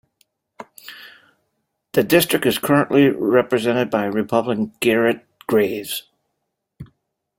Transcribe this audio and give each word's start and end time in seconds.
The 1.91 2.01
district 2.01 2.47
is 2.47 2.57
currently 2.57 3.09
represented 3.09 3.91
by 3.91 4.05
Republican 4.05 4.73
Garret 4.79 5.23
Graves. 5.45 6.09